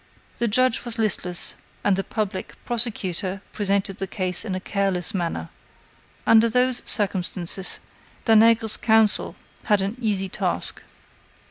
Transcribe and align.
The 0.37 0.47
judge 0.47 0.83
was 0.83 0.97
listless, 0.97 1.53
and 1.83 1.95
the 1.95 2.03
public 2.03 2.55
prosecutor 2.65 3.43
presented 3.53 3.97
the 3.99 4.07
case 4.07 4.43
in 4.43 4.55
a 4.55 4.59
careless 4.59 5.13
manner. 5.13 5.49
Under 6.25 6.49
those 6.49 6.81
circumstances, 6.87 7.77
Danègre's 8.25 8.77
counsel 8.77 9.35
had 9.65 9.81
an 9.81 9.95
easy 9.99 10.27
task. 10.27 10.81